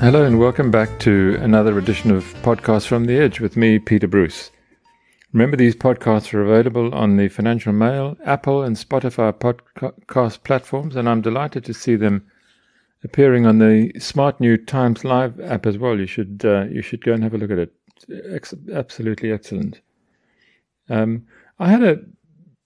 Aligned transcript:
Hello, 0.00 0.24
and 0.24 0.38
welcome 0.38 0.70
back 0.70 0.98
to 1.00 1.36
another 1.42 1.76
edition 1.76 2.10
of 2.10 2.24
Podcasts 2.42 2.86
from 2.86 3.04
the 3.04 3.18
Edge 3.18 3.38
with 3.38 3.54
me, 3.54 3.78
Peter 3.78 4.08
Bruce. 4.08 4.50
Remember, 5.34 5.58
these 5.58 5.74
podcasts 5.74 6.32
are 6.32 6.42
available 6.42 6.94
on 6.94 7.18
the 7.18 7.28
Financial 7.28 7.74
Mail, 7.74 8.16
Apple, 8.24 8.62
and 8.62 8.76
Spotify 8.76 9.30
podcast 9.34 10.42
platforms, 10.42 10.96
and 10.96 11.06
I'm 11.06 11.20
delighted 11.20 11.66
to 11.66 11.74
see 11.74 11.96
them 11.96 12.24
appearing 13.04 13.44
on 13.44 13.58
the 13.58 13.92
Smart 13.98 14.40
New 14.40 14.56
Times 14.56 15.04
Live 15.04 15.38
app 15.38 15.66
as 15.66 15.76
well. 15.76 16.00
You 16.00 16.06
should 16.06 16.40
uh, 16.46 16.64
you 16.70 16.80
should 16.80 17.04
go 17.04 17.12
and 17.12 17.22
have 17.22 17.34
a 17.34 17.38
look 17.38 17.50
at 17.50 17.58
it. 17.58 17.74
Ex- 18.32 18.54
absolutely 18.72 19.30
excellent. 19.30 19.82
Um, 20.88 21.26
I 21.58 21.68
had 21.68 21.82
a 21.82 21.98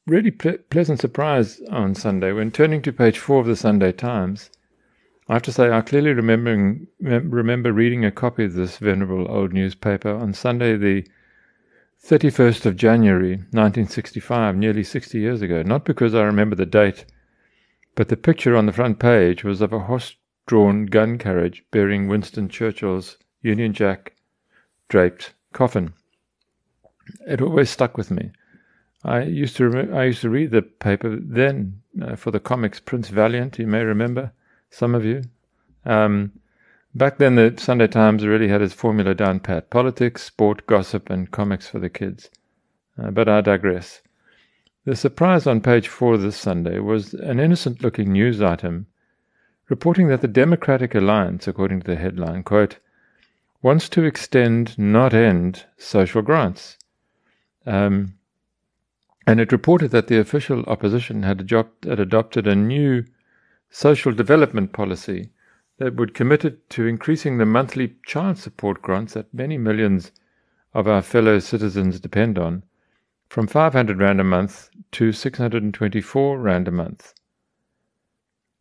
really 0.07 0.31
ple- 0.31 0.59
pleasant 0.71 1.01
surprise 1.01 1.61
on 1.69 1.97
Sunday 1.97 2.31
when 2.31 2.53
turning 2.53 2.81
to 2.83 2.93
page 2.93 3.19
four 3.19 3.41
of 3.41 3.49
the 3.49 3.57
Sunday 3.57 3.91
Times. 3.91 4.51
I 5.27 5.35
have 5.35 5.43
to 5.43 5.53
say, 5.53 5.71
I 5.71 5.81
clearly 5.81 6.13
remembering, 6.13 6.87
remember 7.01 7.73
reading 7.73 8.05
a 8.05 8.11
copy 8.11 8.45
of 8.45 8.53
this 8.53 8.77
venerable 8.77 9.27
old 9.31 9.55
newspaper 9.55 10.11
on 10.11 10.35
Sunday, 10.35 10.77
the 10.77 11.07
31st 12.05 12.67
of 12.67 12.77
January 12.77 13.37
1965, 13.53 14.55
nearly 14.55 14.85
60 14.85 15.19
years 15.19 15.41
ago. 15.41 15.63
Not 15.63 15.87
because 15.87 16.15
I 16.15 16.23
remember 16.25 16.55
the 16.55 16.67
date, 16.67 17.07
but 17.95 18.09
the 18.09 18.19
picture 18.19 18.55
on 18.55 18.67
the 18.67 18.73
front 18.73 18.99
page 18.99 19.45
was 19.45 19.63
of 19.63 19.73
a 19.73 19.79
horse 19.79 20.15
drawn 20.47 20.85
gun 20.85 21.17
carriage 21.17 21.65
bearing 21.71 22.07
Winston 22.07 22.51
Churchill's 22.51 23.17
Union 23.41 23.73
Jack 23.73 24.13
draped 24.91 25.33
coffin. 25.55 25.95
It 27.27 27.41
always 27.41 27.71
stuck 27.71 27.97
with 27.97 28.11
me. 28.11 28.33
I 29.03 29.23
used 29.23 29.57
to 29.57 29.71
rem- 29.71 29.95
I 29.95 30.05
used 30.05 30.21
to 30.23 30.31
read 30.31 30.51
the 30.51 30.63
paper 30.63 31.17
then 31.19 31.81
uh, 32.03 32.17
for 32.17 32.31
the 32.31 32.41
comics 32.41 32.81
Prince 32.81 33.09
Valiant. 33.09 33.59
You 33.59 33.67
may 33.67 33.85
remember 33.85 34.33
some 34.75 34.95
of 34.95 35.05
you. 35.05 35.23
Um, 35.85 36.33
back 36.95 37.19
then, 37.19 37.37
the 37.37 37.55
Sunday 37.59 37.87
Times 37.87 38.27
really 38.27 38.49
had 38.49 38.61
its 38.61 38.75
formula 38.75 39.15
down 39.15 39.41
pat 39.41 39.71
politics, 39.71 40.25
sport, 40.25 40.67
gossip, 40.67 41.11
and 41.11 41.31
comics 41.31 41.69
for 41.69 41.79
the 41.79 41.91
kids. 41.91 42.29
Uh, 43.01 43.11
but 43.11 43.29
I 43.29 43.41
digress. 43.41 44.03
The 44.85 44.97
surprise 44.97 45.47
on 45.47 45.61
page 45.61 45.89
four 45.89 46.19
this 46.19 46.37
Sunday 46.37 46.79
was 46.81 47.15
an 47.15 47.39
innocent 47.39 47.83
looking 47.83 48.13
news 48.13 48.43
item 48.43 48.87
reporting 49.69 50.09
that 50.09 50.21
the 50.21 50.29
Democratic 50.29 50.95
Alliance, 50.95 51.49
according 51.49 51.81
to 51.81 51.87
the 51.87 51.97
headline, 51.97 52.43
quote, 52.43 52.79
wants 53.63 53.89
to 53.89 54.05
extend, 54.05 54.79
not 54.79 55.15
end, 55.15 55.65
social 55.79 56.21
grants. 56.21 56.77
Um, 57.65 58.19
and 59.27 59.41
it 59.41 59.53
reported 59.53 59.91
that 59.93 60.09
the 60.09 60.19
official 60.19 60.65
opposition 60.65 61.23
had, 61.23 61.41
adopt, 61.41 61.85
had 61.85 61.99
adopted 61.99 62.47
a 62.47 62.55
new 62.55 63.05
social 63.71 64.13
development 64.13 64.73
policy 64.73 65.31
that 65.79 65.97
would 65.97 66.15
commit 66.15 66.45
it 66.45 66.69
to 66.71 66.87
increasing 66.87 67.39
the 67.39 67.47
monthly 67.47 67.97
child 68.07 68.39
support 68.39 68.81
grants 68.83 69.15
that 69.15 69.33
many 69.35 69.59
millions 69.59 70.13
of 70.73 70.87
our 70.87 71.03
fellow 71.03 71.39
citizens 71.39 72.01
depend 72.01 72.39
on 72.39 72.63
from 73.29 73.47
500 73.47 73.99
Rand 73.99 74.21
a 74.21 74.25
month 74.25 74.71
to 74.93 75.11
624 75.11 76.39
Rand 76.39 76.69
a 76.69 76.71
month. 76.71 77.15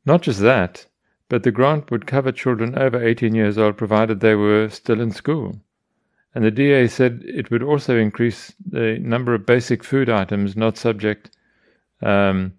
Not 0.05 0.21
just 0.23 0.39
that, 0.39 0.87
but 1.29 1.43
the 1.43 1.51
grant 1.51 1.91
would 1.91 2.07
cover 2.07 2.31
children 2.31 2.77
over 2.77 3.01
18 3.01 3.35
years 3.35 3.57
old 3.57 3.77
provided 3.77 4.19
they 4.19 4.35
were 4.35 4.69
still 4.69 4.99
in 4.99 5.11
school. 5.11 5.61
And 6.35 6.43
the 6.43 6.51
DA 6.51 6.87
said 6.87 7.21
it 7.25 7.51
would 7.51 7.63
also 7.63 7.97
increase 7.97 8.53
the 8.65 8.97
number 8.99 9.33
of 9.33 9.45
basic 9.45 9.83
food 9.83 10.09
items 10.09 10.57
not 10.57 10.77
subject 10.77 11.29
um, 12.01 12.53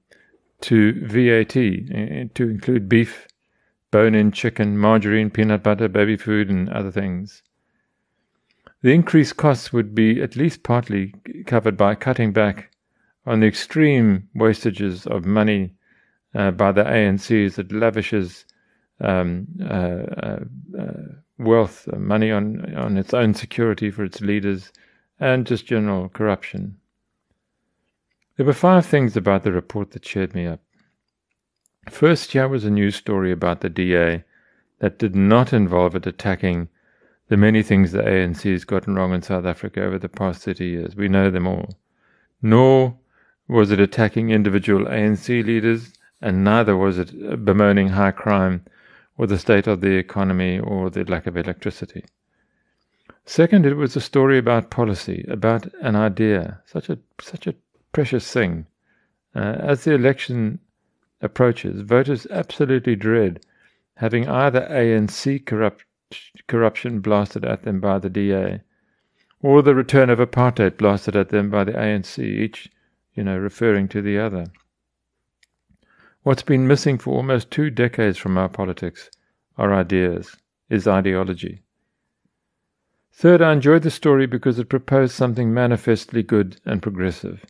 to 0.62 0.92
VAT 1.06 1.52
to 1.54 2.48
include 2.48 2.88
beef, 2.88 3.26
bone 3.90 4.14
in 4.14 4.32
chicken, 4.32 4.78
margarine, 4.78 5.30
peanut 5.30 5.62
butter, 5.62 5.88
baby 5.88 6.16
food, 6.16 6.48
and 6.50 6.68
other 6.68 6.90
things. 6.90 7.42
The 8.82 8.92
increased 8.92 9.36
costs 9.36 9.72
would 9.72 9.94
be 9.94 10.20
at 10.20 10.36
least 10.36 10.62
partly 10.62 11.14
covered 11.46 11.76
by 11.76 11.94
cutting 11.94 12.32
back 12.32 12.70
on 13.26 13.40
the 13.40 13.46
extreme 13.46 14.28
wastages 14.36 15.06
of 15.06 15.24
money 15.24 15.74
uh, 16.34 16.50
by 16.50 16.72
the 16.72 16.84
ANCs 16.84 17.54
that 17.54 17.72
lavishes 17.72 18.44
um, 19.00 19.46
uh, 19.60 19.64
uh, 19.64 20.40
uh 20.78 20.92
wealth, 21.38 21.88
uh, 21.92 21.96
money 21.96 22.30
on 22.30 22.74
on 22.74 22.96
its 22.96 23.14
own 23.14 23.34
security 23.34 23.90
for 23.90 24.04
its 24.04 24.20
leaders, 24.20 24.72
and 25.18 25.46
just 25.46 25.66
general 25.66 26.08
corruption. 26.08 26.76
There 28.36 28.46
were 28.46 28.52
five 28.52 28.84
things 28.84 29.16
about 29.16 29.44
the 29.44 29.52
report 29.52 29.92
that 29.92 30.02
cheered 30.02 30.34
me 30.34 30.46
up. 30.46 30.60
First, 31.88 32.32
here 32.32 32.48
was 32.48 32.64
a 32.64 32.70
news 32.70 32.96
story 32.96 33.30
about 33.30 33.60
the 33.60 33.68
DA 33.68 34.24
that 34.80 34.98
did 34.98 35.14
not 35.14 35.52
involve 35.52 35.94
it 35.94 36.06
attacking 36.06 36.68
the 37.28 37.36
many 37.36 37.62
things 37.62 37.92
the 37.92 38.02
ANC 38.02 38.50
has 38.50 38.64
gotten 38.64 38.96
wrong 38.96 39.14
in 39.14 39.22
South 39.22 39.44
Africa 39.44 39.82
over 39.82 39.98
the 39.98 40.08
past 40.08 40.42
30 40.42 40.64
years. 40.64 40.96
We 40.96 41.08
know 41.08 41.30
them 41.30 41.46
all. 41.46 41.78
Nor 42.42 42.98
was 43.46 43.70
it 43.70 43.80
attacking 43.80 44.30
individual 44.30 44.86
ANC 44.86 45.28
leaders, 45.44 45.92
and 46.20 46.42
neither 46.42 46.76
was 46.76 46.98
it 46.98 47.44
bemoaning 47.44 47.90
high 47.90 48.10
crime 48.10 48.64
or 49.16 49.26
the 49.26 49.38
state 49.38 49.66
of 49.66 49.80
the 49.80 49.96
economy 49.96 50.58
or 50.58 50.90
the 50.90 51.04
lack 51.04 51.26
of 51.26 51.36
electricity. 51.36 52.04
Second, 53.26 53.64
it 53.64 53.74
was 53.74 53.96
a 53.96 54.00
story 54.00 54.38
about 54.38 54.70
policy, 54.70 55.24
about 55.28 55.72
an 55.80 55.96
idea, 55.96 56.60
such 56.66 56.90
a 56.90 56.98
such 57.20 57.46
a 57.46 57.54
precious 57.94 58.30
thing. 58.30 58.66
Uh, 59.34 59.56
as 59.60 59.84
the 59.84 59.94
election 59.94 60.58
approaches, 61.22 61.80
voters 61.80 62.26
absolutely 62.30 62.96
dread 62.96 63.40
having 63.98 64.28
either 64.28 64.66
ANC 64.70 65.46
corrupt, 65.46 65.84
corruption 66.48 67.00
blasted 67.00 67.44
at 67.44 67.62
them 67.62 67.80
by 67.80 67.98
the 67.98 68.10
DA 68.10 68.60
or 69.40 69.62
the 69.62 69.74
return 69.74 70.10
of 70.10 70.18
apartheid 70.18 70.76
blasted 70.76 71.14
at 71.14 71.28
them 71.28 71.50
by 71.50 71.62
the 71.62 71.72
ANC, 71.72 72.18
each, 72.18 72.68
you 73.14 73.22
know, 73.22 73.36
referring 73.38 73.86
to 73.86 74.02
the 74.02 74.18
other. 74.18 74.46
What's 76.22 76.42
been 76.42 76.66
missing 76.66 76.98
for 76.98 77.14
almost 77.14 77.50
two 77.50 77.70
decades 77.70 78.18
from 78.18 78.36
our 78.36 78.48
politics 78.48 79.10
are 79.56 79.72
ideas, 79.72 80.36
is 80.68 80.88
ideology. 80.88 81.62
Third, 83.12 83.40
I 83.40 83.52
enjoyed 83.52 83.82
the 83.82 83.90
story 83.90 84.26
because 84.26 84.58
it 84.58 84.68
proposed 84.68 85.14
something 85.14 85.54
manifestly 85.54 86.22
good 86.22 86.60
and 86.64 86.82
progressive 86.82 87.44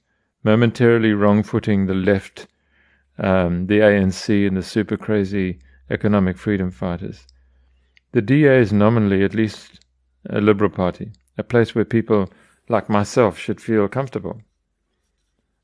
momentarily 0.45 1.13
wrong 1.13 1.43
footing 1.43 1.87
the 1.87 1.95
left, 1.95 2.47
um, 3.19 3.67
the 3.67 3.81
ANC, 3.81 4.47
and 4.47 4.57
the 4.57 4.63
super 4.63 4.97
crazy 4.97 5.59
economic 5.91 6.39
freedom 6.39 6.71
fighters. 6.71 7.27
The 8.13 8.23
DA 8.23 8.61
is 8.61 8.73
nominally 8.73 9.25
at 9.25 9.35
least 9.35 9.81
a 10.31 10.41
liberal 10.41 10.71
party, 10.71 11.13
a 11.37 11.43
place 11.43 11.75
where 11.75 11.85
people 11.85 12.31
like 12.69 12.89
myself 12.89 13.39
should 13.39 13.61
feel 13.61 13.89
comfortable. 13.89 14.41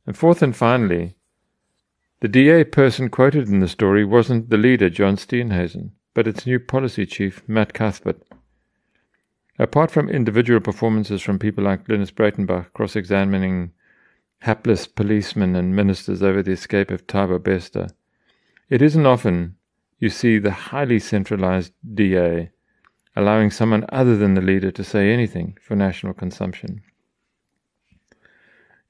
And 0.07 0.17
fourth 0.17 0.43
and 0.43 0.57
finally, 0.57 1.17
the 2.21 2.29
DA 2.29 2.65
person 2.65 3.09
quoted 3.09 3.49
in 3.49 3.61
the 3.61 3.69
story 3.69 4.05
wasn't 4.05 4.51
the 4.51 4.59
leader, 4.59 4.91
John 4.91 5.17
Steenhuisen, 5.17 5.93
but 6.13 6.27
its 6.27 6.47
new 6.47 6.59
policy 6.59 7.07
chief, 7.07 7.43
Mat 7.47 7.73
Cuthbert. 7.73 8.23
Apart 9.59 9.91
from 9.91 10.09
individual 10.09 10.61
performances 10.61 11.23
from 11.23 11.39
people 11.39 11.65
like 11.65 11.87
Glynis 11.87 12.13
Breitenbach 12.13 12.73
cross 12.73 12.97
examining 12.97 13.73
hapless 14.41 14.87
policemen 14.87 15.55
and 15.55 15.77
ministers 15.77 16.23
over 16.23 16.43
the 16.43 16.53
escape 16.53 16.91
of 16.91 17.07
Thabo 17.07 17.43
Bester. 17.43 17.89
It 18.69 18.83
isn't 18.83 19.07
often 19.07 19.57
you 19.99 20.09
see 20.09 20.39
the 20.39 20.51
highly 20.51 20.99
centralized 20.99 21.73
DA 21.95 22.51
allowing 23.17 23.51
someone 23.51 23.85
other 23.91 24.17
than 24.17 24.35
the 24.35 24.41
leader 24.41 24.71
to 24.71 24.85
say 24.85 25.13
anything 25.13 25.57
for 25.61 25.77
national 25.77 26.15
consumption. 26.15 26.83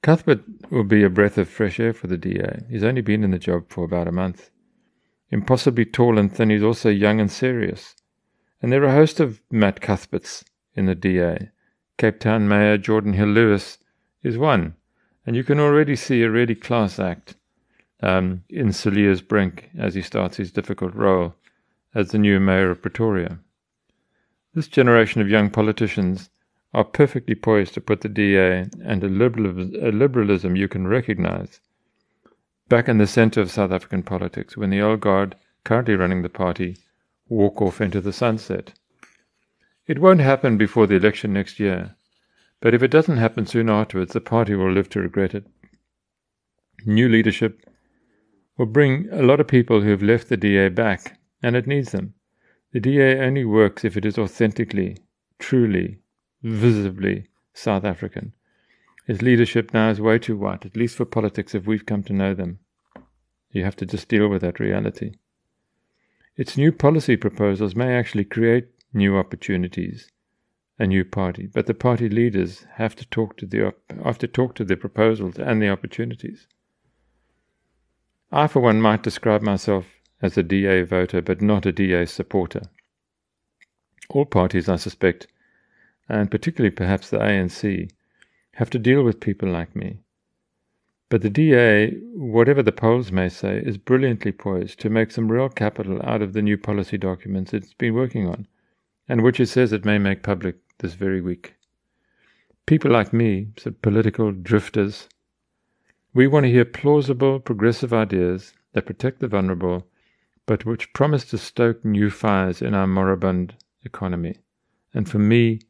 Cuthbert 0.01 0.41
will 0.71 0.83
be 0.83 1.03
a 1.03 1.09
breath 1.09 1.37
of 1.37 1.49
fresh 1.49 1.79
air 1.79 1.93
for 1.93 2.07
the 2.07 2.17
DA. 2.17 2.63
He's 2.69 2.83
only 2.83 3.01
been 3.01 3.23
in 3.23 3.31
the 3.31 3.39
job 3.39 3.65
for 3.69 3.83
about 3.83 4.07
a 4.07 4.11
month. 4.11 4.49
Impossibly 5.31 5.85
tall 5.85 6.17
and 6.17 6.31
thin, 6.31 6.49
he's 6.49 6.63
also 6.63 6.89
young 6.89 7.19
and 7.19 7.31
serious. 7.31 7.95
And 8.61 8.71
there 8.71 8.83
are 8.83 8.87
a 8.87 8.93
host 8.93 9.19
of 9.19 9.41
Mat 9.51 9.81
Cuthberts 9.81 10.43
in 10.75 10.85
the 10.85 10.95
DA. 10.95 11.49
Cape 11.97 12.19
Town 12.19 12.47
Mayor 12.47 12.77
Jordan 12.77 13.13
Hill-Lewis 13.13 13.77
is 14.23 14.37
one 14.37 14.75
and 15.25 15.35
you 15.35 15.43
can 15.43 15.59
already 15.59 15.95
see 15.95 16.23
a 16.23 16.29
really 16.29 16.55
class 16.55 16.99
act 16.99 17.35
um, 18.01 18.43
in 18.49 18.71
Cilliers 18.71 19.21
Brink 19.21 19.69
as 19.77 19.93
he 19.93 20.01
starts 20.01 20.37
his 20.37 20.51
difficult 20.51 20.93
role 20.95 21.35
as 21.93 22.11
the 22.11 22.17
new 22.17 22.39
mayor 22.39 22.71
of 22.71 22.81
Pretoria. 22.81 23.39
This 24.53 24.67
generation 24.67 25.21
of 25.21 25.29
young 25.29 25.49
politicians 25.49 26.29
are 26.73 26.83
perfectly 26.83 27.35
poised 27.35 27.73
to 27.73 27.81
put 27.81 28.01
the 28.01 28.09
DA 28.09 28.65
and 28.83 29.03
a, 29.03 29.07
a 29.07 29.91
liberalism 29.91 30.55
you 30.55 30.67
can 30.67 30.87
recognize 30.87 31.59
back 32.71 32.87
in 32.87 32.97
the 32.99 33.05
center 33.05 33.41
of 33.41 33.51
South 33.51 33.69
African 33.69 34.01
politics 34.01 34.55
when 34.55 34.69
the 34.69 34.79
old 34.79 35.01
guard, 35.01 35.35
currently 35.65 35.93
running 35.93 36.21
the 36.21 36.29
party, 36.29 36.77
walk 37.27 37.61
off 37.61 37.81
into 37.81 37.99
the 37.99 38.13
sunset. 38.13 38.71
It 39.87 39.99
won't 39.99 40.21
happen 40.21 40.57
before 40.57 40.87
the 40.87 40.95
election 40.95 41.33
next 41.33 41.59
year, 41.59 41.97
but 42.61 42.73
if 42.73 42.83
it 42.83 42.91
doesn't 42.91 43.17
happen 43.17 43.45
soon 43.45 43.69
afterwards, 43.69 44.13
the 44.13 44.21
party 44.21 44.55
will 44.55 44.71
live 44.71 44.89
to 44.89 45.01
regret 45.01 45.33
it. 45.33 45.45
New 46.85 47.09
leadership 47.09 47.67
will 48.57 48.67
bring 48.67 49.09
a 49.11 49.23
lot 49.23 49.39
of 49.39 49.47
people 49.47 49.81
who 49.81 49.89
have 49.89 50.03
left 50.03 50.29
the 50.29 50.37
DA 50.37 50.69
back, 50.69 51.19
and 51.41 51.55
it 51.55 51.67
needs 51.67 51.91
them. 51.91 52.13
The 52.71 52.79
DA 52.79 53.19
only 53.19 53.43
works 53.43 53.83
if 53.83 53.97
it 53.97 54.05
is 54.05 54.17
authentically, 54.17 54.97
truly, 55.39 55.99
visibly 56.43 57.27
South 57.53 57.83
African. 57.83 58.33
Its 59.07 59.21
leadership 59.21 59.73
now 59.73 59.89
is 59.89 59.99
way 59.99 60.19
too 60.19 60.37
white, 60.37 60.65
at 60.65 60.77
least 60.77 60.95
for 60.95 61.05
politics 61.05 61.55
if 61.55 61.65
we've 61.65 61.85
come 61.85 62.03
to 62.03 62.13
know 62.13 62.33
them. 62.33 62.59
You 63.51 63.63
have 63.65 63.75
to 63.77 63.85
just 63.85 64.07
deal 64.07 64.27
with 64.27 64.41
that 64.41 64.59
reality. 64.59 65.15
Its 66.37 66.55
new 66.55 66.71
policy 66.71 67.17
proposals 67.17 67.75
may 67.75 67.95
actually 67.95 68.23
create 68.23 68.67
new 68.93 69.17
opportunities, 69.17 70.09
a 70.81 70.87
new 70.87 71.05
party, 71.05 71.45
but 71.45 71.67
the 71.67 71.75
party 71.75 72.09
leaders 72.09 72.65
have 72.73 72.95
to 72.95 73.05
talk 73.05 73.37
to 73.37 73.45
the 73.45 73.71
have 74.03 74.17
to 74.17 74.27
talk 74.27 74.55
to 74.55 74.65
the 74.65 74.75
proposals 74.75 75.37
and 75.37 75.61
the 75.61 75.69
opportunities. 75.69 76.47
I, 78.31 78.47
for 78.47 78.61
one, 78.61 78.81
might 78.81 79.03
describe 79.03 79.43
myself 79.43 79.85
as 80.23 80.37
a 80.37 80.43
DA 80.43 80.81
voter, 80.81 81.21
but 81.21 81.39
not 81.39 81.67
a 81.67 81.71
DA 81.71 82.07
supporter. 82.07 82.63
All 84.09 84.25
parties, 84.25 84.67
I 84.67 84.77
suspect, 84.77 85.27
and 86.09 86.31
particularly 86.31 86.71
perhaps 86.71 87.11
the 87.11 87.19
ANC, 87.19 87.91
have 88.55 88.71
to 88.71 88.79
deal 88.79 89.03
with 89.03 89.19
people 89.19 89.49
like 89.49 89.75
me. 89.75 89.99
But 91.09 91.21
the 91.21 91.29
DA, 91.29 91.91
whatever 92.15 92.63
the 92.63 92.71
polls 92.71 93.11
may 93.11 93.29
say, 93.29 93.61
is 93.63 93.77
brilliantly 93.77 94.31
poised 94.31 94.79
to 94.79 94.89
make 94.89 95.11
some 95.11 95.31
real 95.31 95.49
capital 95.49 96.01
out 96.03 96.23
of 96.23 96.33
the 96.33 96.41
new 96.41 96.57
policy 96.57 96.97
documents 96.97 97.53
it's 97.53 97.75
been 97.75 97.93
working 97.93 98.27
on, 98.27 98.47
and 99.07 99.21
which 99.21 99.39
it 99.39 99.47
says 99.47 99.71
it 99.71 99.85
may 99.85 99.99
make 99.99 100.23
public 100.23 100.55
this 100.81 100.93
very 100.93 101.21
week. 101.21 101.55
People 102.65 102.91
like 102.91 103.13
me, 103.13 103.47
so 103.57 103.71
political 103.81 104.31
drifters, 104.31 105.07
we 106.13 106.27
want 106.27 106.43
to 106.43 106.51
hear 106.51 106.65
plausible, 106.65 107.39
progressive 107.39 107.93
ideas 107.93 108.53
that 108.73 108.85
protect 108.85 109.19
the 109.19 109.27
vulnerable, 109.27 109.87
but 110.45 110.65
which 110.65 110.93
promise 110.93 111.25
to 111.25 111.37
stoke 111.37 111.83
new 111.85 112.09
fires 112.09 112.61
in 112.61 112.73
our 112.73 112.87
moribund 112.87 113.55
economy. 113.85 114.35
And 114.93 115.09
for 115.09 115.19
me, 115.19 115.61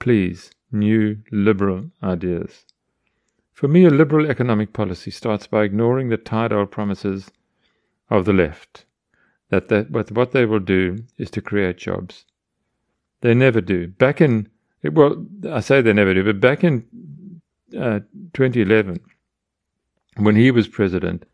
please, 0.00 0.50
new 0.72 1.18
liberal 1.30 1.90
ideas. 2.02 2.64
For 3.52 3.68
me, 3.68 3.84
a 3.84 3.90
liberal 3.90 4.28
economic 4.28 4.72
policy 4.72 5.12
starts 5.12 5.46
by 5.46 5.62
ignoring 5.62 6.08
the 6.08 6.16
tired 6.16 6.52
old 6.52 6.72
promises 6.72 7.30
of 8.10 8.24
the 8.24 8.32
left 8.32 8.84
that 9.50 9.68
they, 9.68 9.82
what 9.82 10.32
they 10.32 10.44
will 10.44 10.58
do 10.58 11.04
is 11.16 11.30
to 11.30 11.40
create 11.40 11.76
jobs. 11.76 12.24
They 13.20 13.34
never 13.34 13.60
do. 13.60 13.86
Back 13.86 14.20
in, 14.20 14.48
well, 14.92 15.24
I 15.50 15.60
say 15.60 15.80
they 15.80 15.92
never 15.92 16.14
do, 16.14 16.24
but 16.24 16.40
back 16.40 16.64
in 16.64 16.84
uh, 17.76 18.00
2011, 18.34 19.00
when 20.16 20.36
he 20.36 20.50
was 20.50 20.68
president, 20.68 21.24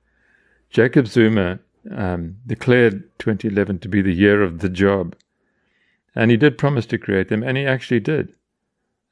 Jacob 0.70 1.06
Zuma 1.06 1.58
um, 1.90 2.36
declared 2.46 3.02
2011 3.18 3.78
to 3.80 3.88
be 3.88 4.02
the 4.02 4.12
year 4.12 4.42
of 4.42 4.60
the 4.60 4.68
job. 4.68 5.16
And 6.14 6.30
he 6.30 6.36
did 6.36 6.58
promise 6.58 6.86
to 6.86 6.98
create 6.98 7.28
them, 7.28 7.42
and 7.42 7.56
he 7.56 7.64
actually 7.64 8.00
did. 8.00 8.34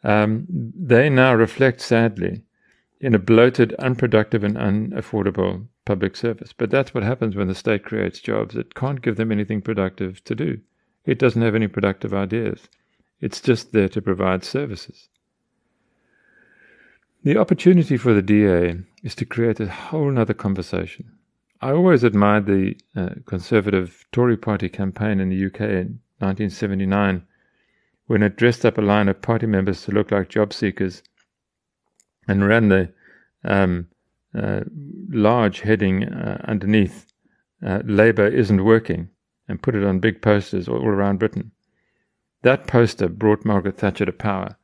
Um, 0.04 0.46
they 0.48 1.08
now 1.08 1.34
reflect 1.34 1.80
sadly 1.80 2.42
in 3.00 3.14
a 3.14 3.18
bloated, 3.18 3.74
unproductive, 3.74 4.44
and 4.44 4.56
unaffordable 4.56 5.66
public 5.84 6.16
service. 6.16 6.52
But 6.52 6.70
that's 6.70 6.92
what 6.92 7.02
happens 7.02 7.36
when 7.36 7.48
the 7.48 7.54
state 7.54 7.84
creates 7.84 8.20
jobs. 8.20 8.56
It 8.56 8.74
can't 8.74 9.02
give 9.02 9.16
them 9.16 9.32
anything 9.32 9.62
productive 9.62 10.22
to 10.24 10.34
do. 10.34 10.60
It 11.04 11.18
doesn't 11.18 11.42
have 11.42 11.54
any 11.54 11.68
productive 11.68 12.12
ideas. 12.12 12.68
It's 13.20 13.40
just 13.40 13.72
there 13.72 13.88
to 13.88 14.02
provide 14.02 14.44
services. 14.44 15.08
The 17.24 17.36
opportunity 17.36 17.96
for 17.96 18.14
the 18.14 18.22
DA 18.22 18.76
is 19.02 19.14
to 19.16 19.26
create 19.26 19.58
a 19.60 19.68
whole 19.68 20.16
other 20.18 20.34
conversation. 20.34 21.12
I 21.60 21.72
always 21.72 22.04
admired 22.04 22.46
the 22.46 22.76
uh, 22.94 23.10
Conservative 23.26 24.06
Tory 24.12 24.36
party 24.36 24.68
campaign 24.68 25.18
in 25.18 25.28
the 25.28 25.46
UK 25.46 25.60
in 25.62 26.00
1979 26.20 27.26
when 28.06 28.22
it 28.22 28.36
dressed 28.36 28.64
up 28.64 28.78
a 28.78 28.82
line 28.82 29.08
of 29.08 29.20
party 29.20 29.46
members 29.46 29.82
to 29.82 29.92
look 29.92 30.12
like 30.12 30.28
job 30.28 30.52
seekers 30.52 31.02
and 32.28 32.46
ran 32.46 32.68
the 32.68 32.92
um, 33.44 33.88
uh, 34.34 34.60
large 35.10 35.60
heading 35.60 36.04
uh, 36.04 36.40
underneath 36.46 37.06
uh, 37.66 37.80
Labour 37.84 38.26
isn't 38.28 38.64
working 38.64 39.08
and 39.48 39.62
put 39.62 39.74
it 39.74 39.84
on 39.84 39.98
big 39.98 40.22
posters 40.22 40.68
all 40.68 40.86
around 40.86 41.18
Britain. 41.18 41.50
That 42.42 42.66
poster 42.66 43.08
brought 43.08 43.44
Margaret 43.44 43.78
Thatcher 43.78 44.06
to 44.06 44.12
power, 44.12 44.56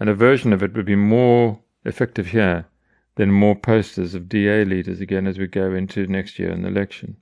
and 0.00 0.08
a 0.08 0.14
version 0.14 0.52
of 0.52 0.62
it 0.62 0.74
would 0.74 0.86
be 0.86 0.96
more 0.96 1.60
effective 1.84 2.28
here 2.28 2.66
than 3.16 3.30
more 3.30 3.54
posters 3.54 4.14
of 4.14 4.28
DA 4.28 4.64
leaders 4.64 5.00
again 5.00 5.26
as 5.26 5.38
we 5.38 5.46
go 5.46 5.74
into 5.74 6.06
next 6.06 6.38
year 6.38 6.50
in 6.50 6.62
the 6.62 6.68
election. 6.68 7.16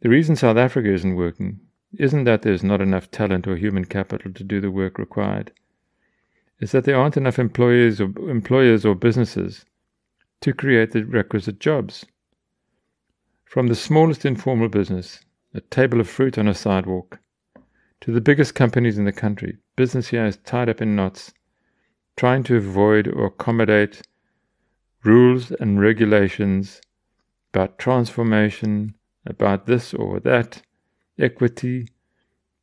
The 0.00 0.08
reason 0.08 0.36
South 0.36 0.56
Africa 0.56 0.92
isn't 0.92 1.16
working 1.16 1.60
isn't 1.96 2.24
that 2.24 2.42
there's 2.42 2.64
not 2.64 2.80
enough 2.80 3.10
talent 3.10 3.46
or 3.46 3.56
human 3.56 3.84
capital 3.84 4.32
to 4.32 4.44
do 4.44 4.60
the 4.60 4.70
work 4.70 4.98
required. 4.98 5.52
It's 6.60 6.72
that 6.72 6.84
there 6.84 6.96
aren't 6.96 7.16
enough 7.16 7.38
employers 7.38 8.00
or 8.00 8.06
employers 8.28 8.84
or 8.84 8.94
businesses 8.94 9.64
to 10.40 10.52
create 10.52 10.92
the 10.92 11.04
requisite 11.04 11.60
jobs. 11.60 12.04
From 13.44 13.68
the 13.68 13.74
smallest 13.74 14.24
informal 14.24 14.68
business, 14.68 15.20
a 15.52 15.60
table 15.60 16.00
of 16.00 16.08
fruit 16.08 16.36
on 16.36 16.48
a 16.48 16.54
sidewalk, 16.54 17.20
to 18.04 18.12
the 18.12 18.20
biggest 18.20 18.54
companies 18.54 18.98
in 18.98 19.06
the 19.06 19.12
country, 19.12 19.56
business 19.76 20.08
here 20.08 20.26
is 20.26 20.36
tied 20.44 20.68
up 20.68 20.82
in 20.82 20.94
knots 20.94 21.32
trying 22.18 22.42
to 22.42 22.56
avoid 22.56 23.08
or 23.08 23.24
accommodate 23.24 24.02
rules 25.04 25.50
and 25.52 25.80
regulations 25.80 26.82
about 27.54 27.78
transformation, 27.78 28.94
about 29.24 29.64
this 29.64 29.94
or 29.94 30.20
that, 30.20 30.60
equity, 31.18 31.88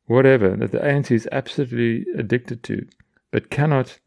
whatever, 0.06 0.56
that 0.56 0.70
the 0.70 0.78
ANC 0.78 1.10
is 1.10 1.28
absolutely 1.32 2.06
addicted 2.16 2.62
to, 2.62 2.86
but 3.32 3.50
cannot 3.50 3.98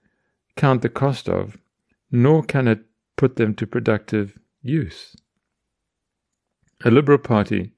count 0.55 0.83
the 0.83 0.87
cost 0.87 1.27
of, 1.27 1.57
nor 2.09 2.43
can 2.43 2.65
it 2.65 2.79
put 3.17 3.35
them 3.35 3.53
to 3.55 3.67
productive 3.67 4.39
use. 4.61 5.17
A 6.85 6.89
Liberal 6.89 7.17
Party 7.17 7.73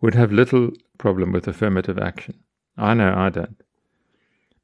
would 0.00 0.14
have 0.14 0.30
little 0.30 0.70
problem 0.98 1.32
with 1.32 1.48
affirmative 1.48 1.98
action. 1.98 2.38
I 2.76 2.94
know 2.94 3.14
I 3.16 3.30
don't. 3.30 3.62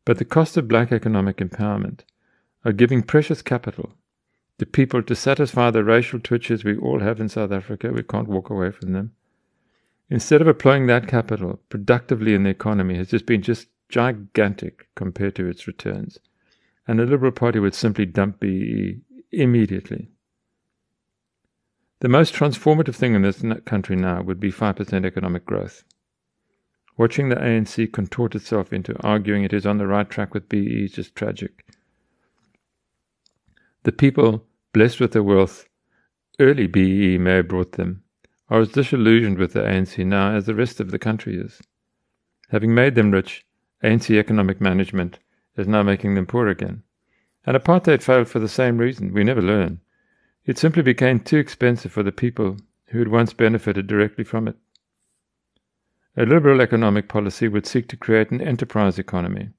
But 0.04 0.18
the 0.18 0.24
cost 0.24 0.56
of 0.56 0.68
black 0.68 0.92
economic 0.92 1.36
empowerment 1.38 2.00
are 2.64 2.72
giving 2.72 3.02
precious 3.02 3.42
capital 3.42 3.94
to 4.58 4.66
people 4.66 5.02
to 5.02 5.14
satisfy 5.14 5.70
the 5.70 5.84
racial 5.84 6.20
twitches 6.20 6.64
we 6.64 6.76
all 6.76 7.00
have 7.00 7.20
in 7.20 7.28
South 7.28 7.52
Africa. 7.52 7.90
We 7.92 8.02
can't 8.02 8.28
walk 8.28 8.50
away 8.50 8.70
from 8.70 8.92
them. 8.92 9.12
Instead 10.10 10.42
of 10.42 10.46
applying 10.46 10.86
that 10.86 11.08
capital 11.08 11.60
productively 11.68 12.34
in 12.34 12.42
the 12.42 12.50
economy, 12.50 12.96
has 12.96 13.08
just 13.08 13.26
been 13.26 13.42
just 13.42 13.68
gigantic 13.88 14.88
compared 14.94 15.34
to 15.36 15.46
its 15.46 15.66
returns. 15.66 16.18
And 16.86 16.98
the 16.98 17.06
Liberal 17.06 17.32
Party 17.32 17.58
would 17.58 17.74
simply 17.74 18.06
dump 18.06 18.40
BEE 18.40 19.00
immediately. 19.30 20.10
The 22.00 22.08
most 22.08 22.34
transformative 22.34 22.96
thing 22.96 23.14
in 23.14 23.22
this 23.22 23.42
country 23.64 23.96
now 23.96 24.22
would 24.22 24.40
be 24.40 24.50
5% 24.50 25.06
economic 25.06 25.46
growth. 25.46 25.84
Watching 26.96 27.28
the 27.28 27.36
ANC 27.36 27.90
contort 27.92 28.34
itself 28.34 28.72
into 28.72 29.00
arguing 29.00 29.44
it 29.44 29.52
is 29.52 29.66
on 29.66 29.78
the 29.78 29.86
right 29.86 30.08
track 30.08 30.34
with 30.34 30.48
BEE 30.48 30.84
is 30.84 30.92
just 30.92 31.14
tragic. 31.14 31.64
The 33.84 33.92
people, 33.92 34.44
blessed 34.72 35.00
with 35.00 35.12
their 35.12 35.22
wealth, 35.22 35.66
early 36.38 36.66
BEE 36.66 37.18
may 37.18 37.36
have 37.36 37.48
brought 37.48 37.72
them, 37.72 38.02
are 38.48 38.60
as 38.60 38.68
disillusioned 38.68 39.38
with 39.38 39.54
the 39.54 39.60
ANC 39.60 40.04
now 40.04 40.34
as 40.34 40.46
the 40.46 40.54
rest 40.54 40.80
of 40.80 40.90
the 40.90 40.98
country 40.98 41.36
is. 41.36 41.62
Having 42.50 42.74
made 42.74 42.94
them 42.94 43.10
rich, 43.10 43.46
ANC 43.82 44.14
economic 44.14 44.60
management 44.60 45.18
is 45.56 45.66
now 45.66 45.82
making 45.82 46.14
them 46.14 46.26
poor 46.26 46.48
again. 46.48 46.82
And 47.46 47.56
apartheid 47.56 48.02
failed 48.02 48.28
for 48.28 48.38
the 48.38 48.48
same 48.48 48.78
reason. 48.78 49.12
We 49.12 49.24
never 49.24 49.42
learn. 49.42 49.80
It 50.44 50.58
simply 50.58 50.82
became 50.82 51.18
too 51.18 51.38
expensive 51.38 51.90
for 51.90 52.02
the 52.02 52.12
people 52.12 52.58
who 52.86 52.98
had 52.98 53.08
once 53.08 53.32
benefited 53.32 53.86
directly 53.86 54.24
from 54.24 54.46
it. 54.46 54.56
A 56.16 56.26
liberal 56.26 56.60
economic 56.60 57.08
policy 57.08 57.48
would 57.48 57.66
seek 57.66 57.88
to 57.88 57.96
create 57.96 58.30
an 58.30 58.40
enterprise 58.40 58.98
economy 58.98 59.50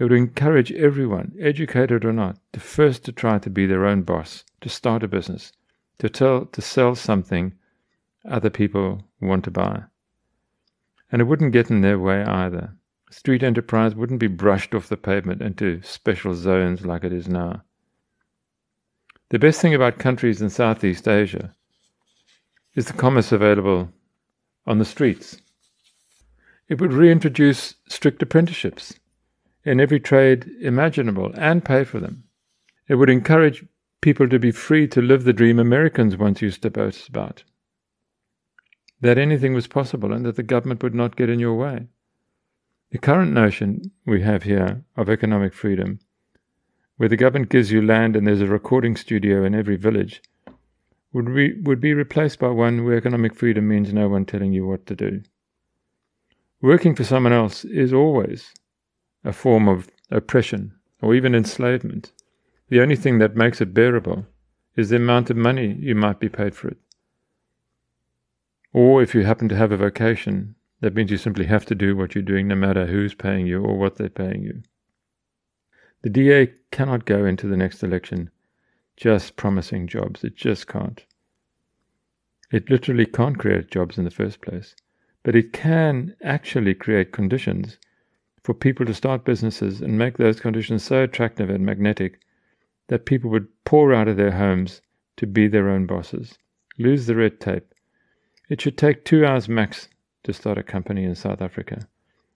it 0.00 0.04
would 0.04 0.12
encourage 0.12 0.72
everyone, 0.72 1.34
educated 1.38 2.06
or 2.06 2.12
not, 2.14 2.38
to 2.54 2.58
first 2.58 3.04
to 3.04 3.12
try 3.12 3.38
to 3.38 3.50
be 3.50 3.66
their 3.66 3.84
own 3.84 4.00
boss, 4.00 4.44
to 4.62 4.70
start 4.70 5.02
a 5.02 5.08
business, 5.08 5.52
to 5.98 6.08
tell 6.08 6.46
to 6.46 6.62
sell 6.62 6.94
something 6.94 7.52
other 8.26 8.48
people 8.48 9.04
want 9.20 9.44
to 9.44 9.50
buy. 9.50 9.82
And 11.12 11.20
it 11.20 11.26
wouldn't 11.26 11.52
get 11.52 11.70
in 11.70 11.82
their 11.82 11.98
way 11.98 12.24
either. 12.24 12.74
Street 13.10 13.42
enterprise 13.42 13.94
wouldn't 13.94 14.20
be 14.20 14.26
brushed 14.26 14.74
off 14.74 14.88
the 14.88 14.96
pavement 14.96 15.42
into 15.42 15.82
special 15.82 16.32
zones 16.32 16.86
like 16.86 17.04
it 17.04 17.12
is 17.12 17.28
now. 17.28 17.62
The 19.28 19.38
best 19.38 19.60
thing 19.60 19.74
about 19.74 19.98
countries 19.98 20.40
in 20.40 20.48
Southeast 20.48 21.06
Asia 21.06 21.54
is 22.74 22.86
the 22.86 22.94
commerce 22.94 23.32
available 23.32 23.92
on 24.66 24.78
the 24.78 24.86
streets. 24.86 25.42
It 26.70 26.80
would 26.80 26.92
reintroduce 26.92 27.74
strict 27.88 28.22
apprenticeships 28.22 28.98
in 29.64 29.80
every 29.80 30.00
trade 30.00 30.48
imaginable 30.60 31.32
and 31.34 31.64
pay 31.64 31.84
for 31.84 31.98
them. 31.98 32.22
It 32.88 32.94
would 32.94 33.10
encourage 33.10 33.66
people 34.00 34.28
to 34.28 34.38
be 34.38 34.52
free 34.52 34.88
to 34.88 35.02
live 35.02 35.24
the 35.24 35.32
dream 35.34 35.58
Americans 35.58 36.16
once 36.16 36.40
used 36.40 36.62
to 36.62 36.70
boast 36.70 37.08
about. 37.08 37.42
that 39.00 39.18
anything 39.18 39.54
was 39.54 39.66
possible 39.66 40.12
and 40.12 40.24
that 40.24 40.36
the 40.36 40.42
government 40.42 40.82
would 40.82 40.94
not 40.94 41.16
get 41.16 41.30
in 41.30 41.40
your 41.40 41.54
way. 41.54 41.88
The 42.90 42.98
current 42.98 43.32
notion 43.32 43.90
we 44.04 44.22
have 44.22 44.42
here 44.42 44.84
of 44.96 45.08
economic 45.08 45.54
freedom, 45.54 46.00
where 46.96 47.08
the 47.08 47.16
government 47.16 47.48
gives 47.48 47.72
you 47.72 47.80
land 47.80 48.14
and 48.14 48.26
there's 48.26 48.42
a 48.42 48.46
recording 48.46 48.96
studio 48.96 49.44
in 49.44 49.54
every 49.54 49.76
village, 49.76 50.22
would 51.12 51.34
be, 51.34 51.54
would 51.62 51.80
be 51.80 51.94
replaced 51.94 52.38
by 52.38 52.48
one 52.48 52.84
where 52.84 52.96
economic 52.96 53.34
freedom 53.34 53.66
means 53.66 53.92
no 53.92 54.08
one 54.08 54.24
telling 54.24 54.52
you 54.52 54.66
what 54.66 54.86
to 54.86 54.94
do. 54.94 55.22
Working 56.62 56.94
for 56.94 57.04
someone 57.04 57.32
else 57.32 57.64
is 57.64 57.92
always 57.92 58.52
a 59.24 59.32
form 59.32 59.68
of 59.68 59.88
oppression 60.10 60.74
or 61.00 61.14
even 61.14 61.34
enslavement. 61.34 62.12
The 62.68 62.80
only 62.80 62.96
thing 62.96 63.18
that 63.18 63.34
makes 63.34 63.60
it 63.60 63.72
bearable 63.72 64.26
is 64.76 64.90
the 64.90 64.96
amount 64.96 65.30
of 65.30 65.36
money 65.36 65.76
you 65.80 65.94
might 65.94 66.20
be 66.20 66.28
paid 66.28 66.54
for 66.54 66.68
it. 66.68 66.78
Or 68.72 69.02
if 69.02 69.14
you 69.14 69.24
happen 69.24 69.48
to 69.48 69.56
have 69.56 69.72
a 69.72 69.76
vocation, 69.76 70.54
that 70.80 70.94
means 70.94 71.10
you 71.10 71.16
simply 71.16 71.46
have 71.46 71.64
to 71.66 71.74
do 71.74 71.96
what 71.96 72.14
you're 72.14 72.22
doing 72.22 72.48
no 72.48 72.54
matter 72.54 72.86
who's 72.86 73.14
paying 73.14 73.46
you 73.46 73.62
or 73.62 73.76
what 73.76 73.96
they're 73.96 74.08
paying 74.08 74.42
you. 74.42 74.62
The 76.02 76.10
DA 76.10 76.52
cannot 76.70 77.04
go 77.04 77.24
into 77.24 77.46
the 77.46 77.56
next 77.56 77.82
election 77.82 78.30
just 78.96 79.36
promising 79.36 79.86
jobs. 79.86 80.24
It 80.24 80.36
just 80.36 80.66
can't. 80.66 81.04
It 82.52 82.68
literally 82.68 83.06
can't 83.06 83.38
create 83.38 83.70
jobs 83.70 83.96
in 83.96 84.04
the 84.04 84.10
first 84.10 84.40
place, 84.40 84.74
but 85.22 85.36
it 85.36 85.52
can 85.52 86.14
actually 86.22 86.74
create 86.74 87.12
conditions 87.12 87.78
for 88.42 88.54
people 88.54 88.86
to 88.86 88.94
start 88.94 89.24
businesses 89.24 89.80
and 89.80 89.98
make 89.98 90.16
those 90.16 90.40
conditions 90.40 90.82
so 90.82 91.02
attractive 91.02 91.50
and 91.50 91.64
magnetic 91.64 92.20
that 92.88 93.06
people 93.06 93.30
would 93.30 93.46
pour 93.64 93.92
out 93.92 94.08
of 94.08 94.16
their 94.16 94.32
homes 94.32 94.80
to 95.16 95.26
be 95.26 95.46
their 95.46 95.68
own 95.68 95.86
bosses, 95.86 96.38
lose 96.78 97.06
the 97.06 97.14
red 97.14 97.38
tape. 97.38 97.74
It 98.48 98.60
should 98.60 98.78
take 98.78 99.04
two 99.04 99.24
hours 99.24 99.48
max 99.48 99.88
to 100.24 100.32
start 100.32 100.58
a 100.58 100.62
company 100.62 101.04
in 101.04 101.14
South 101.14 101.42
Africa. 101.42 101.86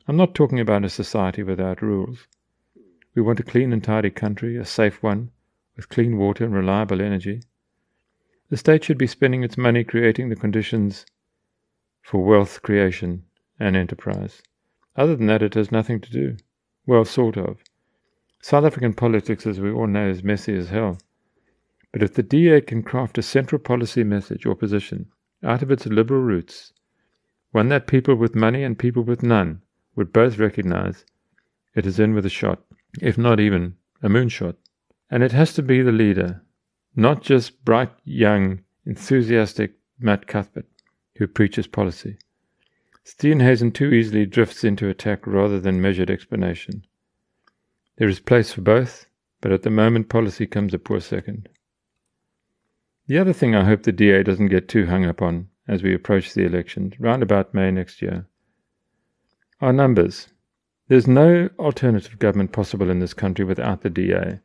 I'm 0.06 0.16
not 0.16 0.34
talking 0.34 0.60
about 0.60 0.84
a 0.84 0.90
society 0.90 1.42
without 1.42 1.82
rules. 1.82 2.26
We 3.14 3.22
want 3.22 3.40
a 3.40 3.44
clean 3.44 3.72
and 3.72 3.82
tidy 3.82 4.10
country, 4.10 4.56
a 4.56 4.64
safe 4.64 5.02
one, 5.02 5.30
with 5.76 5.88
clean 5.88 6.18
water 6.18 6.44
and 6.44 6.54
reliable 6.54 7.00
energy. 7.00 7.42
The 8.50 8.56
state 8.56 8.84
should 8.84 8.98
be 8.98 9.06
spending 9.06 9.42
its 9.42 9.56
money 9.56 9.82
creating 9.82 10.28
the 10.28 10.36
conditions 10.36 11.06
for 12.04 12.22
wealth 12.22 12.60
creation 12.62 13.24
and 13.58 13.74
enterprise. 13.74 14.42
Other 14.94 15.16
than 15.16 15.26
that, 15.26 15.42
it 15.42 15.54
has 15.54 15.72
nothing 15.72 16.00
to 16.02 16.12
do. 16.12 16.36
Well, 16.86 17.04
sort 17.04 17.38
of. 17.38 17.58
South 18.42 18.64
African 18.64 18.92
politics, 18.92 19.46
as 19.46 19.58
we 19.58 19.70
all 19.70 19.86
know, 19.86 20.08
is 20.10 20.22
messy 20.22 20.54
as 20.54 20.68
hell. 20.68 20.98
But 21.92 22.02
if 22.02 22.12
the 22.12 22.22
DA 22.22 22.60
can 22.60 22.82
craft 22.82 23.16
a 23.16 23.22
central 23.22 23.58
policy 23.58 24.04
message 24.04 24.44
or 24.44 24.54
position 24.54 25.06
out 25.42 25.62
of 25.62 25.70
its 25.70 25.86
liberal 25.86 26.20
roots, 26.20 26.74
one 27.52 27.70
that 27.70 27.86
people 27.86 28.14
with 28.16 28.34
money 28.34 28.62
and 28.62 28.78
people 28.78 29.02
with 29.02 29.22
none 29.22 29.62
would 29.96 30.12
both 30.12 30.38
recognize, 30.38 31.06
it 31.74 31.86
is 31.86 31.98
in 31.98 32.14
with 32.14 32.26
a 32.26 32.30
shot, 32.30 32.62
if 33.00 33.16
not 33.16 33.40
even 33.40 33.76
a 34.02 34.08
moonshot. 34.08 34.56
And 35.10 35.22
it 35.22 35.32
has 35.32 35.54
to 35.54 35.62
be 35.62 35.80
the 35.80 35.92
leader, 35.92 36.42
not 36.94 37.22
just 37.22 37.64
bright, 37.64 37.92
young, 38.04 38.60
enthusiastic 38.84 39.72
Mat 39.98 40.26
Cuthbert, 40.26 40.66
who 41.16 41.26
preaches 41.26 41.66
policy. 41.66 42.18
Steenhuisen 43.04 43.72
too 43.72 43.92
easily 43.92 44.26
drifts 44.26 44.64
into 44.64 44.88
attack 44.88 45.26
rather 45.26 45.60
than 45.60 45.80
measured 45.80 46.10
explanation. 46.10 46.84
There 47.96 48.08
is 48.08 48.20
place 48.20 48.52
for 48.52 48.62
both, 48.62 49.06
but 49.40 49.52
at 49.52 49.62
the 49.62 49.70
moment 49.70 50.08
policy 50.08 50.46
comes 50.46 50.72
a 50.74 50.78
poor 50.78 51.00
second. 51.00 51.48
The 53.06 53.18
other 53.18 53.34
thing 53.34 53.54
I 53.54 53.64
hope 53.64 53.82
the 53.82 53.92
DA 53.92 54.22
doesn't 54.22 54.48
get 54.48 54.68
too 54.68 54.86
hung 54.86 55.04
up 55.04 55.20
on 55.20 55.48
as 55.68 55.82
we 55.82 55.94
approach 55.94 56.32
the 56.32 56.44
elections, 56.44 56.98
round 56.98 57.22
about 57.22 57.54
May 57.54 57.70
next 57.70 58.02
year, 58.02 58.26
are 59.60 59.72
numbers. 59.72 60.28
There's 60.88 61.06
no 61.06 61.48
alternative 61.58 62.18
government 62.18 62.52
possible 62.52 62.90
in 62.90 62.98
this 62.98 63.14
country 63.14 63.44
without 63.44 63.82
the 63.82 63.90
DA, 63.90 64.40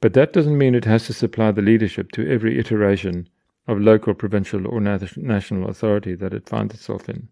but 0.00 0.14
that 0.14 0.32
doesn't 0.32 0.58
mean 0.58 0.74
it 0.74 0.84
has 0.84 1.06
to 1.06 1.12
supply 1.12 1.52
the 1.52 1.62
leadership 1.62 2.10
to 2.12 2.28
every 2.30 2.58
iteration 2.58 3.28
of 3.66 3.80
local, 3.80 4.14
provincial, 4.14 4.66
or 4.66 4.80
national 4.80 5.68
authority 5.68 6.14
that 6.14 6.34
it 6.34 6.48
finds 6.48 6.74
itself 6.74 7.08
in. 7.08 7.28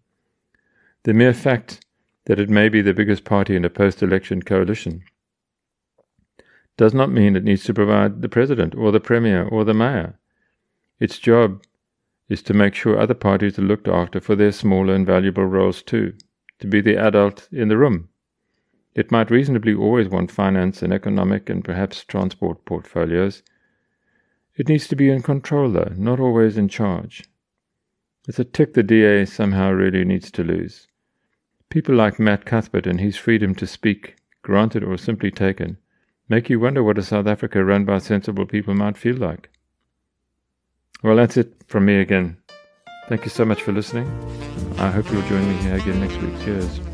The 1.03 1.13
mere 1.13 1.33
fact 1.33 1.85
that 2.25 2.39
it 2.39 2.49
may 2.49 2.69
be 2.69 2.81
the 2.81 2.93
biggest 2.93 3.23
party 3.23 3.55
in 3.55 3.65
a 3.65 3.69
post 3.69 4.01
election 4.01 4.41
coalition 4.41 5.03
does 6.77 6.93
not 6.93 7.11
mean 7.11 7.35
it 7.35 7.43
needs 7.43 7.63
to 7.65 7.73
provide 7.73 8.21
the 8.21 8.29
president 8.29 8.73
or 8.75 8.91
the 8.91 8.99
premier 8.99 9.43
or 9.43 9.63
the 9.65 9.73
mayor. 9.73 10.17
Its 10.99 11.19
job 11.19 11.63
is 12.29 12.41
to 12.43 12.53
make 12.53 12.73
sure 12.73 12.97
other 12.97 13.13
parties 13.13 13.59
are 13.59 13.63
looked 13.63 13.87
after 13.87 14.21
for 14.21 14.35
their 14.35 14.51
smaller 14.51 14.93
and 14.93 15.05
valuable 15.05 15.45
roles 15.45 15.81
too, 15.81 16.13
to 16.59 16.67
be 16.67 16.79
the 16.79 16.95
adult 16.95 17.49
in 17.51 17.67
the 17.67 17.77
room. 17.77 18.07
It 18.93 19.11
might 19.11 19.31
reasonably 19.31 19.73
always 19.73 20.07
want 20.09 20.31
finance 20.31 20.81
and 20.81 20.93
economic 20.93 21.49
and 21.49 21.63
perhaps 21.63 22.03
transport 22.03 22.63
portfolios. 22.65 23.43
It 24.55 24.67
needs 24.67 24.87
to 24.89 24.95
be 24.95 25.09
in 25.09 25.21
control, 25.21 25.71
though, 25.71 25.93
not 25.95 26.19
always 26.19 26.57
in 26.57 26.67
charge. 26.67 27.23
It's 28.27 28.39
a 28.39 28.43
tick 28.43 28.73
the 28.73 28.83
DA 28.83 29.25
somehow 29.25 29.71
really 29.71 30.05
needs 30.05 30.29
to 30.31 30.43
lose. 30.43 30.87
People 31.69 31.95
like 31.95 32.19
Mat 32.19 32.45
Cuthbert 32.45 32.85
and 32.85 32.99
his 32.99 33.17
freedom 33.17 33.55
to 33.55 33.65
speak, 33.65 34.17
granted 34.41 34.83
or 34.83 34.97
simply 34.97 35.31
taken, 35.31 35.77
make 36.27 36.49
you 36.49 36.59
wonder 36.59 36.83
what 36.83 36.97
a 36.97 37.03
South 37.03 37.27
Africa 37.27 37.63
run 37.63 37.85
by 37.85 37.97
sensible 37.97 38.45
people 38.45 38.73
might 38.73 38.97
feel 38.97 39.15
like. 39.15 39.49
Well, 41.01 41.15
that's 41.15 41.37
it 41.37 41.53
from 41.67 41.85
me 41.85 41.99
again. 41.99 42.37
Thank 43.07 43.23
you 43.23 43.29
so 43.29 43.45
much 43.45 43.63
for 43.63 43.71
listening. 43.71 44.07
I 44.77 44.91
hope 44.91 45.11
you'll 45.11 45.21
join 45.23 45.47
me 45.47 45.55
here 45.63 45.75
again 45.75 45.99
next 45.99 46.17
week. 46.21 46.39
Cheers. 46.43 46.90